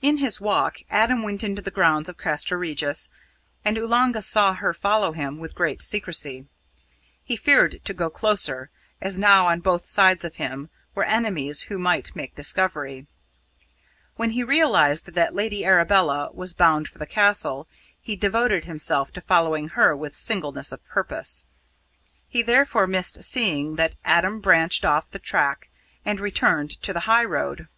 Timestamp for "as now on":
9.00-9.60